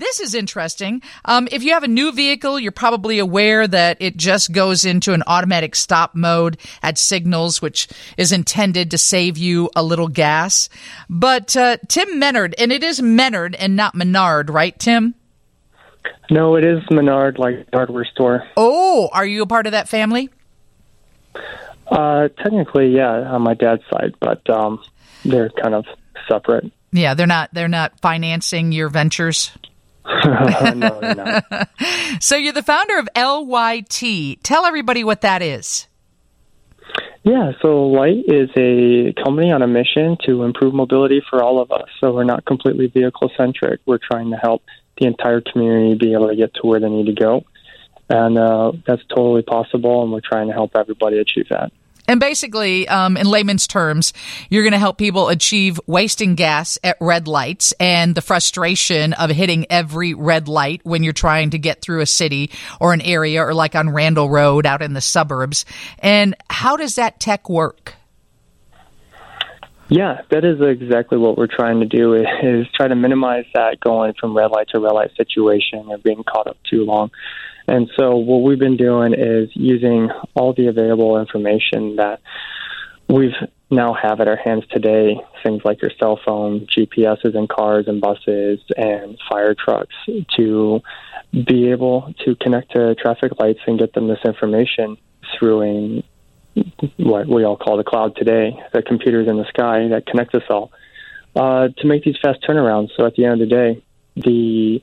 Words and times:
This 0.00 0.18
is 0.18 0.34
interesting. 0.34 1.02
Um, 1.26 1.46
if 1.52 1.62
you 1.62 1.74
have 1.74 1.82
a 1.82 1.88
new 1.88 2.10
vehicle, 2.10 2.58
you're 2.58 2.72
probably 2.72 3.18
aware 3.18 3.68
that 3.68 3.98
it 4.00 4.16
just 4.16 4.50
goes 4.50 4.86
into 4.86 5.12
an 5.12 5.22
automatic 5.26 5.76
stop 5.76 6.14
mode 6.14 6.56
at 6.82 6.96
signals, 6.96 7.60
which 7.60 7.86
is 8.16 8.32
intended 8.32 8.90
to 8.92 8.98
save 8.98 9.36
you 9.36 9.68
a 9.76 9.82
little 9.82 10.08
gas. 10.08 10.70
But 11.10 11.54
uh, 11.54 11.76
Tim 11.88 12.18
Menard, 12.18 12.54
and 12.56 12.72
it 12.72 12.82
is 12.82 13.02
Menard 13.02 13.54
and 13.54 13.76
not 13.76 13.94
Menard, 13.94 14.48
right, 14.48 14.76
Tim? 14.78 15.16
No, 16.30 16.56
it 16.56 16.64
is 16.64 16.82
Menard, 16.90 17.38
like 17.38 17.68
hardware 17.70 18.06
store. 18.06 18.48
Oh, 18.56 19.10
are 19.12 19.26
you 19.26 19.42
a 19.42 19.46
part 19.46 19.66
of 19.66 19.72
that 19.72 19.86
family? 19.86 20.30
Uh, 21.86 22.28
technically, 22.38 22.88
yeah, 22.88 23.30
on 23.30 23.42
my 23.42 23.52
dad's 23.52 23.82
side, 23.90 24.14
but 24.18 24.48
um, 24.48 24.82
they're 25.26 25.50
kind 25.50 25.74
of 25.74 25.84
separate. 26.26 26.72
Yeah, 26.90 27.12
they're 27.12 27.26
not. 27.26 27.50
They're 27.52 27.68
not 27.68 28.00
financing 28.00 28.72
your 28.72 28.88
ventures. 28.88 29.52
no, 30.74 31.40
so 32.20 32.36
you're 32.36 32.52
the 32.52 32.62
founder 32.62 32.98
of 32.98 33.08
LYT. 33.16 34.42
Tell 34.42 34.64
everybody 34.64 35.04
what 35.04 35.20
that 35.20 35.42
is. 35.42 35.86
Yeah, 37.22 37.52
so 37.60 37.86
LYT 37.88 38.24
is 38.28 38.50
a 38.56 39.12
company 39.22 39.52
on 39.52 39.62
a 39.62 39.66
mission 39.66 40.16
to 40.24 40.42
improve 40.44 40.72
mobility 40.72 41.22
for 41.28 41.42
all 41.42 41.60
of 41.60 41.70
us. 41.70 41.88
So 42.00 42.14
we're 42.14 42.24
not 42.24 42.44
completely 42.46 42.86
vehicle 42.86 43.30
centric. 43.36 43.80
We're 43.84 43.98
trying 43.98 44.30
to 44.30 44.36
help 44.36 44.62
the 44.98 45.06
entire 45.06 45.40
community 45.40 45.96
be 45.96 46.12
able 46.14 46.28
to 46.28 46.36
get 46.36 46.54
to 46.54 46.60
where 46.66 46.80
they 46.80 46.88
need 46.88 47.06
to 47.06 47.12
go. 47.12 47.44
And 48.08 48.38
uh, 48.38 48.72
that's 48.86 49.02
totally 49.08 49.42
possible, 49.42 50.02
and 50.02 50.12
we're 50.12 50.20
trying 50.20 50.48
to 50.48 50.52
help 50.52 50.72
everybody 50.74 51.18
achieve 51.18 51.48
that. 51.50 51.72
And 52.10 52.18
basically, 52.18 52.88
um, 52.88 53.16
in 53.16 53.28
layman's 53.28 53.68
terms, 53.68 54.12
you're 54.48 54.64
going 54.64 54.72
to 54.72 54.80
help 54.80 54.98
people 54.98 55.28
achieve 55.28 55.80
wasting 55.86 56.34
gas 56.34 56.76
at 56.82 56.96
red 57.00 57.28
lights 57.28 57.72
and 57.78 58.16
the 58.16 58.20
frustration 58.20 59.12
of 59.12 59.30
hitting 59.30 59.64
every 59.70 60.14
red 60.14 60.48
light 60.48 60.80
when 60.82 61.04
you're 61.04 61.12
trying 61.12 61.50
to 61.50 61.58
get 61.60 61.82
through 61.82 62.00
a 62.00 62.06
city 62.06 62.50
or 62.80 62.92
an 62.92 63.00
area 63.00 63.40
or 63.44 63.54
like 63.54 63.76
on 63.76 63.90
Randall 63.90 64.28
Road 64.28 64.66
out 64.66 64.82
in 64.82 64.92
the 64.92 65.00
suburbs. 65.00 65.64
And 66.00 66.34
how 66.50 66.76
does 66.76 66.96
that 66.96 67.20
tech 67.20 67.48
work? 67.48 67.94
Yeah, 69.90 70.20
that 70.30 70.44
is 70.44 70.60
exactly 70.60 71.18
what 71.18 71.36
we're 71.36 71.48
trying 71.48 71.80
to 71.80 71.86
do 71.86 72.14
is 72.14 72.66
try 72.74 72.86
to 72.86 72.94
minimize 72.94 73.44
that 73.54 73.80
going 73.80 74.14
from 74.20 74.36
red 74.36 74.52
light 74.52 74.68
to 74.68 74.78
red 74.78 74.92
light 74.92 75.10
situation 75.16 75.86
or 75.88 75.98
being 75.98 76.22
caught 76.22 76.46
up 76.46 76.58
too 76.70 76.84
long. 76.84 77.10
And 77.66 77.90
so 77.98 78.16
what 78.16 78.42
we've 78.42 78.58
been 78.58 78.76
doing 78.76 79.14
is 79.14 79.50
using 79.54 80.10
all 80.34 80.54
the 80.54 80.68
available 80.68 81.18
information 81.18 81.96
that 81.96 82.20
we've 83.08 83.34
now 83.68 83.92
have 83.92 84.20
at 84.20 84.28
our 84.28 84.36
hands 84.36 84.64
today, 84.70 85.16
things 85.42 85.62
like 85.64 85.82
your 85.82 85.90
cell 85.98 86.20
phone, 86.24 86.66
GPSs 86.66 87.34
in 87.34 87.48
cars 87.48 87.86
and 87.88 88.00
buses 88.00 88.60
and 88.76 89.18
fire 89.28 89.54
trucks 89.54 89.94
to 90.36 90.80
be 91.32 91.70
able 91.70 92.14
to 92.24 92.36
connect 92.36 92.72
to 92.72 92.94
traffic 92.94 93.32
lights 93.40 93.60
and 93.66 93.78
get 93.78 93.92
them 93.94 94.06
this 94.06 94.18
information 94.24 94.96
through 95.36 95.62
a, 95.62 96.04
what 96.96 97.26
we 97.26 97.44
all 97.44 97.56
call 97.56 97.76
the 97.76 97.84
cloud 97.84 98.16
today, 98.16 98.58
the 98.72 98.82
computers 98.82 99.28
in 99.28 99.36
the 99.36 99.46
sky 99.46 99.88
that 99.88 100.06
connect 100.06 100.34
us 100.34 100.42
all, 100.50 100.72
uh, 101.36 101.68
to 101.78 101.86
make 101.86 102.04
these 102.04 102.16
fast 102.22 102.42
turnarounds. 102.42 102.88
So 102.96 103.06
at 103.06 103.14
the 103.14 103.24
end 103.24 103.40
of 103.40 103.48
the 103.48 103.54
day, 103.54 103.82
the 104.16 104.82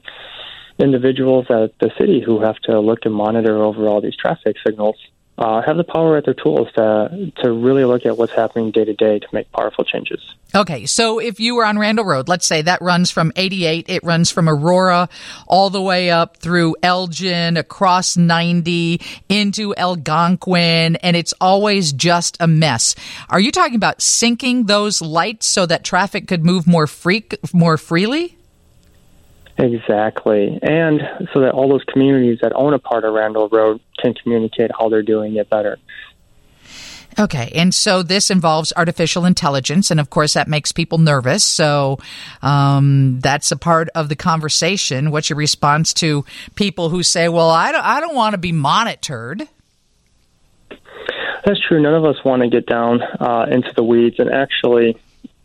individuals 0.79 1.45
at 1.49 1.77
the 1.79 1.91
city 1.99 2.21
who 2.25 2.41
have 2.41 2.57
to 2.63 2.79
look 2.79 2.99
and 3.05 3.13
monitor 3.13 3.57
over 3.57 3.87
all 3.87 4.01
these 4.01 4.15
traffic 4.15 4.55
signals 4.65 4.95
uh, 5.37 5.61
have 5.61 5.77
the 5.77 5.83
power 5.83 6.17
at 6.17 6.25
their 6.25 6.33
tools 6.33 6.67
to 6.73 7.31
to 7.37 7.51
really 7.51 7.85
look 7.85 8.05
at 8.05 8.17
what's 8.17 8.33
happening 8.33 8.71
day 8.71 8.85
to 8.85 8.93
day 8.93 9.19
to 9.19 9.27
make 9.31 9.51
powerful 9.51 9.83
changes. 9.83 10.19
Okay, 10.55 10.85
so 10.85 11.19
if 11.19 11.39
you 11.39 11.55
were 11.55 11.65
on 11.65 11.77
Randall 11.77 12.05
Road, 12.05 12.27
let's 12.27 12.47
say 12.47 12.61
that 12.61 12.81
runs 12.81 13.11
from 13.11 13.31
88, 13.35 13.89
it 13.89 14.03
runs 14.03 14.31
from 14.31 14.47
Aurora 14.47 15.09
all 15.45 15.69
the 15.69 15.81
way 15.81 16.09
up 16.09 16.37
through 16.37 16.75
Elgin, 16.81 17.57
across 17.57 18.15
90, 18.15 19.01
into 19.27 19.75
Algonquin, 19.75 20.95
and 20.97 21.17
it's 21.17 21.33
always 21.41 21.91
just 21.91 22.37
a 22.39 22.47
mess. 22.47 22.95
Are 23.29 23.39
you 23.39 23.51
talking 23.51 23.75
about 23.75 23.99
syncing 23.99 24.67
those 24.67 25.01
lights 25.01 25.45
so 25.45 25.65
that 25.65 25.83
traffic 25.83 26.27
could 26.27 26.45
move 26.45 26.65
more 26.65 26.87
free, 26.87 27.25
more 27.53 27.77
freely? 27.77 28.36
Exactly. 29.57 30.59
And 30.61 31.01
so 31.33 31.41
that 31.41 31.51
all 31.51 31.67
those 31.67 31.83
communities 31.85 32.39
that 32.41 32.53
own 32.53 32.73
a 32.73 32.79
part 32.79 33.03
of 33.05 33.13
Randall 33.13 33.49
Road 33.49 33.81
can 33.97 34.13
communicate 34.13 34.71
how 34.77 34.89
they're 34.89 35.01
doing 35.01 35.35
it 35.35 35.49
better. 35.49 35.77
Okay, 37.19 37.51
and 37.55 37.73
so 37.73 38.03
this 38.03 38.29
involves 38.29 38.71
artificial 38.77 39.25
intelligence, 39.25 39.89
and 39.89 39.99
of 39.99 40.11
course 40.11 40.33
that 40.33 40.47
makes 40.47 40.71
people 40.71 40.99
nervous. 40.99 41.43
So 41.43 41.97
um, 42.43 43.19
that's 43.21 43.51
a 43.51 43.57
part 43.57 43.89
of 43.95 44.07
the 44.07 44.15
conversation. 44.15 45.09
What's 45.09 45.31
your 45.31 45.37
response 45.37 45.95
to 45.95 46.25
people 46.53 46.89
who 46.89 47.01
say, 47.01 47.27
"Well, 47.27 47.49
I 47.49 47.71
don't, 47.71 47.83
I 47.83 48.01
don't 48.01 48.13
want 48.13 48.33
to 48.33 48.37
be 48.37 48.51
monitored"? 48.51 49.47
That's 51.43 51.59
true. 51.67 51.81
None 51.81 51.95
of 51.95 52.05
us 52.05 52.23
want 52.23 52.43
to 52.43 52.49
get 52.49 52.67
down 52.67 53.01
uh, 53.01 53.47
into 53.49 53.73
the 53.75 53.83
weeds, 53.83 54.19
and 54.19 54.29
actually, 54.29 54.95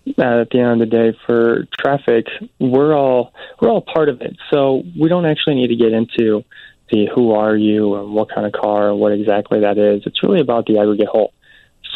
at 0.06 0.50
the 0.50 0.58
end 0.58 0.82
of 0.82 0.90
the 0.90 0.96
day 0.96 1.18
for 1.26 1.66
traffic, 1.78 2.26
we're 2.58 2.94
all 2.94 3.32
we're 3.60 3.70
all 3.70 3.82
part 3.82 4.08
of 4.08 4.20
it. 4.20 4.36
So 4.50 4.82
we 4.98 5.08
don't 5.08 5.26
actually 5.26 5.54
need 5.56 5.68
to 5.68 5.76
get 5.76 5.92
into 5.92 6.44
the 6.90 7.08
who 7.14 7.32
are 7.32 7.56
you 7.56 7.94
and 7.94 8.12
what 8.12 8.28
kind 8.34 8.46
of 8.46 8.52
car 8.52 8.90
and 8.90 8.98
what 8.98 9.12
exactly 9.12 9.60
that 9.60 9.78
is. 9.78 10.02
It's 10.06 10.22
really 10.22 10.40
about 10.40 10.66
the 10.66 10.78
aggregate 10.78 11.08
whole. 11.08 11.32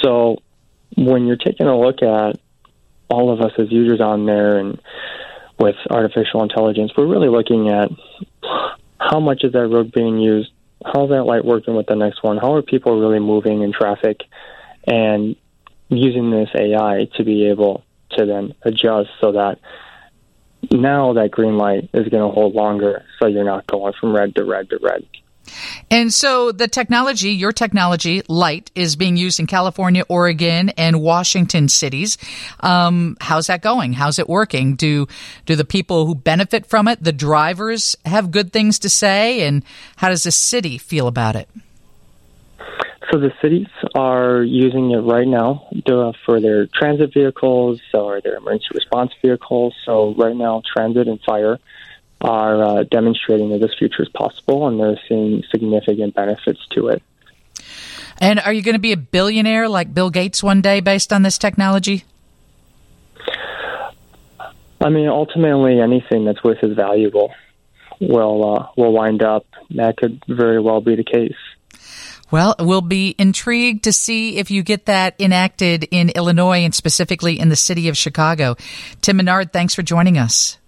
So 0.03 0.39
when 0.97 1.27
you're 1.27 1.37
taking 1.37 1.67
a 1.67 1.79
look 1.79 2.03
at 2.03 2.39
all 3.09 3.33
of 3.33 3.41
us 3.41 3.53
as 3.59 3.71
users 3.71 4.01
on 4.01 4.27
there 4.27 4.59
and 4.59 4.81
with 5.59 5.77
artificial 5.91 6.43
intelligence, 6.43 6.93
we're 6.97 7.07
really 7.07 7.29
looking 7.29 7.69
at 7.69 7.91
how 8.99 9.21
much 9.21 9.43
is 9.45 9.53
that 9.53 9.69
road 9.69 9.93
being 9.93 10.19
used, 10.19 10.51
how's 10.85 11.11
that 11.11 11.25
light 11.25 11.45
working 11.45 11.75
with 11.75 11.87
the 11.87 11.97
next 11.97 12.23
one, 12.23 12.37
how 12.39 12.55
are 12.55 12.63
people 12.63 12.99
really 12.99 13.21
moving 13.21 13.63
in 13.63 13.73
traffic, 13.73 14.21
and 14.87 15.37
using 15.89 16.31
this 16.31 16.49
AI 16.55 17.09
to 17.17 17.25
be 17.25 17.47
able 17.47 17.85
to 18.17 18.27
then 18.27 18.55
adjust 18.63 19.11
so 19.21 19.33
that 19.33 19.59
now 20.71 21.13
that 21.13 21.31
green 21.31 21.57
light 21.57 21.89
is 21.93 22.09
going 22.09 22.23
to 22.23 22.35
hold 22.35 22.55
longer 22.55 23.05
so 23.19 23.27
you're 23.27 23.45
not 23.45 23.67
going 23.67 23.93
from 24.01 24.15
red 24.15 24.35
to 24.35 24.45
red 24.45 24.69
to 24.71 24.79
red. 24.83 25.05
And 25.91 26.13
so 26.13 26.51
the 26.53 26.69
technology, 26.69 27.31
your 27.31 27.53
technology, 27.53 28.23
LYT, 28.29 28.71
is 28.75 28.97
being 28.97 29.17
used 29.17 29.39
in 29.39 29.47
California, 29.47 30.05
Oregon, 30.09 30.71
and 30.71 31.01
Washington 31.01 31.69
cities. 31.69 32.19
Um, 32.61 33.17
how's 33.21 33.47
that 33.47 33.63
going? 33.63 33.93
How's 33.93 34.19
it 34.19 34.29
working? 34.29 34.75
Do 34.75 35.07
do 35.45 35.55
the 35.55 35.65
people 35.65 36.07
who 36.07 36.15
benefit 36.15 36.67
from 36.67 36.89
it, 36.89 37.03
the 37.03 37.13
drivers, 37.13 37.97
have 38.05 38.31
good 38.31 38.53
things 38.53 38.81
to 38.81 38.89
say? 38.89 39.47
And 39.47 39.65
how 39.97 40.09
does 40.09 40.25
the 40.25 40.33
city 40.33 40.79
feel 40.79 41.07
about 41.07 41.37
it? 41.37 41.49
So 43.11 43.21
the 43.21 43.33
cities 43.41 43.69
are 43.95 44.43
using 44.43 44.91
it 44.91 44.99
right 44.99 45.29
now 45.29 45.69
for 46.25 46.41
their 46.41 46.67
transit 46.67 47.15
vehicles 47.15 47.81
or 47.95 48.21
their 48.21 48.37
emergency 48.37 48.69
response 48.75 49.13
vehicles. 49.23 49.75
So 49.85 50.15
right 50.15 50.35
now, 50.35 50.63
transit 50.75 51.07
and 51.07 51.21
fire 51.21 51.59
are 52.21 52.63
uh, 52.63 52.83
demonstrating 52.85 53.51
that 53.51 53.61
this 53.61 53.75
future 53.79 54.03
is 54.03 54.09
possible, 54.09 54.67
and 54.67 54.81
they're 54.81 54.99
seeing 55.09 55.45
significant 55.51 56.15
benefits 56.15 56.67
to 56.73 56.89
it. 56.89 57.03
And 58.19 58.41
are 58.41 58.53
you 58.53 58.63
going 58.63 58.75
to 58.75 58.81
be 58.81 58.93
a 58.93 58.97
billionaire 58.97 59.69
like 59.69 59.93
Bill 59.93 60.11
Gates 60.11 60.43
one 60.43 60.63
day 60.63 60.81
based 60.81 61.13
on 61.13 61.23
this 61.23 61.39
technology? 61.39 62.05
I 64.81 64.89
mean, 64.89 65.09
ultimately, 65.09 65.81
anything 65.81 66.25
that's 66.25 66.43
worth 66.43 66.63
is 66.63 66.75
valuable 66.75 67.35
will 68.01 68.57
uh, 68.57 68.69
will 68.77 68.93
wind 68.93 69.23
up. 69.23 69.47
That 69.71 69.97
could 69.97 70.23
very 70.29 70.61
well 70.61 70.81
be 70.81 70.97
the 70.97 71.05
case. 71.05 71.37
Well, 72.31 72.57
we'll 72.59 72.81
be 72.81 73.15
intrigued 73.19 73.85
to 73.85 73.93
see 73.93 74.39
if 74.39 74.51
you 74.51 74.63
get 74.63 74.87
that 74.87 75.15
enacted 75.21 75.87
in 75.91 76.11
Illinois 76.11 76.65
and 76.65 76.75
specifically 76.75 77.39
in 77.39 77.49
the 77.49 77.57
city 77.57 77.89
of 77.89 77.97
Chicago. 77.97 78.57
Tim 79.01 79.19
Menard, 79.19 79.53
thanks 79.53 79.75
for 79.75 79.83
joining 79.83 80.19
us. 80.19 80.59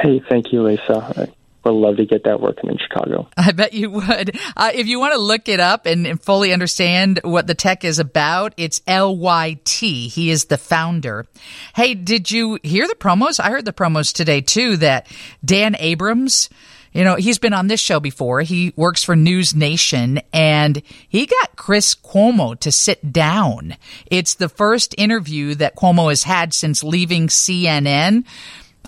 Hey, 0.00 0.22
thank 0.28 0.52
you, 0.52 0.62
Lisa. 0.62 1.28
I 1.64 1.70
would 1.70 1.72
love 1.72 1.96
to 1.96 2.06
get 2.06 2.24
that 2.24 2.40
working 2.40 2.70
in 2.70 2.78
Chicago. 2.78 3.28
I 3.36 3.52
bet 3.52 3.74
you 3.74 3.90
would. 3.90 4.38
Uh, 4.56 4.70
if 4.72 4.86
you 4.86 4.98
want 4.98 5.14
to 5.14 5.20
look 5.20 5.48
it 5.48 5.60
up 5.60 5.86
and, 5.86 6.06
and, 6.06 6.22
fully 6.22 6.52
understand 6.52 7.20
what 7.24 7.46
the 7.46 7.54
tech 7.54 7.84
is 7.84 7.98
about, 7.98 8.54
it's 8.56 8.80
LYT. 8.86 9.68
He 9.68 10.30
is 10.30 10.46
the 10.46 10.58
founder. 10.58 11.26
Hey, 11.74 11.94
did 11.94 12.30
you 12.30 12.58
hear 12.62 12.86
the 12.86 12.94
promos? 12.94 13.40
I 13.40 13.50
heard 13.50 13.64
the 13.64 13.72
promos 13.72 14.12
today 14.12 14.40
too 14.40 14.78
that 14.78 15.08
Dan 15.44 15.76
Abrams 15.78 16.48
You 16.98 17.04
know, 17.04 17.14
he's 17.14 17.38
been 17.38 17.52
on 17.52 17.68
this 17.68 17.78
show 17.78 18.00
before. 18.00 18.40
He 18.40 18.72
works 18.74 19.04
for 19.04 19.14
News 19.14 19.54
Nation 19.54 20.20
and 20.32 20.82
he 21.08 21.26
got 21.26 21.54
Chris 21.54 21.94
Cuomo 21.94 22.58
to 22.58 22.72
sit 22.72 23.12
down. 23.12 23.76
It's 24.06 24.34
the 24.34 24.48
first 24.48 24.96
interview 24.98 25.54
that 25.54 25.76
Cuomo 25.76 26.08
has 26.08 26.24
had 26.24 26.52
since 26.52 26.82
leaving 26.82 27.28
CNN. 27.28 28.24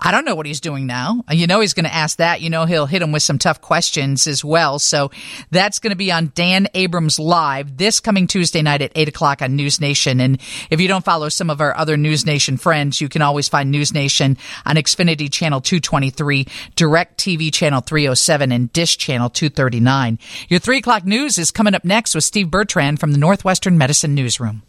I 0.03 0.13
don't 0.13 0.25
know 0.25 0.35
what 0.35 0.47
he's 0.47 0.61
doing 0.61 0.87
now. 0.87 1.25
You 1.31 1.47
know, 1.47 1.61
he's 1.61 1.75
going 1.75 1.85
to 1.85 1.95
ask 1.95 2.19
that. 2.19 2.41
You 2.41 2.49
know, 2.49 2.65
he'll 2.65 2.87
hit 2.87 3.03
him 3.03 3.13
with 3.13 3.23
some 3.23 3.39
tough 3.39 3.61
questions 3.61 4.27
as 4.27 4.43
well. 4.43 4.79
So 4.79 5.11
that's 5.51 5.79
going 5.79 5.91
to 5.91 5.97
be 5.97 6.11
on 6.11 6.33
Dan 6.35 6.69
Abrams 6.75 7.19
Live 7.19 7.77
this 7.77 8.01
coming 8.01 8.27
Tuesday 8.27 8.63
night 8.63 8.81
at 8.81 8.93
8 8.95 9.09
o'clock 9.09 9.43
on 9.43 9.57
News 9.57 9.81
Nation. 9.81 10.21
And 10.21 10.41
if 10.71 10.81
you 10.81 10.89
don't 10.89 11.05
follow 11.05 11.29
some 11.29 11.51
of 11.51 11.61
our 11.61 11.77
other 11.77 11.97
News 11.97 12.25
Nation 12.25 12.57
friends, 12.57 13.01
you 13.01 13.09
can 13.09 13.21
always 13.21 13.49
find 13.49 13.71
News 13.71 13.93
Nation 13.93 14.39
on 14.65 14.77
Xfinity 14.77 15.31
Channel 15.31 15.61
223, 15.61 16.47
Direct 16.77 17.19
TV 17.19 17.53
Channel 17.53 17.83
307, 17.83 18.53
and 18.53 18.73
Dish 18.73 18.97
Channel 18.97 19.29
239. 19.29 20.19
Your 20.49 20.61
3 20.61 20.79
o'clock 20.79 21.05
news 21.05 21.39
is 21.39 21.51
coming 21.51 21.75
up 21.75 21.85
next 21.85 22.15
with 22.15 22.25
Steve 22.25 22.51
Bertrand 22.51 23.01
from 23.01 23.13
the 23.13 23.19
Northwestern 23.19 23.77
Medicine 23.77 24.15
Newsroom. 24.15 24.63